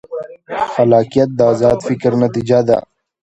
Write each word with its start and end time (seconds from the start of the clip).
خلاقیت 0.73 1.29
د 1.37 1.41
ازاد 1.51 1.77
فکر 1.87 2.11
نتیجه 2.23 2.59
ده. 2.67 2.77